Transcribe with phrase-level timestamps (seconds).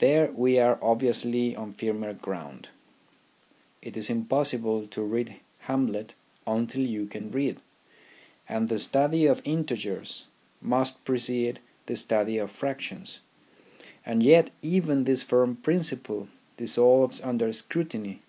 [0.00, 2.68] There we are obviously on firmer ground.
[3.80, 6.14] It is impossible to read Hamlet
[6.46, 7.62] until you can read;
[8.50, 10.26] and the study 8 THE RHYTHM OF EDUCATION of integers
[10.60, 13.20] must precede the study of fractions.
[14.04, 16.28] And yet even this firm principle
[16.58, 18.20] dissolves under scrutiny.